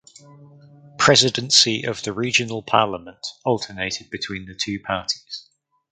Presidency 0.97 1.83
of 1.83 2.01
the 2.01 2.11
regional 2.11 2.63
parliament 2.63 3.23
alternated 3.45 4.09
between 4.09 4.47
the 4.47 4.55
two 4.55 4.79
parties. 4.79 5.47